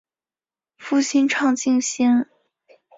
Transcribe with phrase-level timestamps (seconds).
[0.77, 2.25] 父亲畅敬先。